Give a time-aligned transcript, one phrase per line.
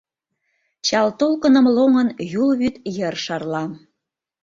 [0.85, 2.07] Чал толкыным лоҥын,
[2.41, 3.63] Юл вӱд йыр шарла.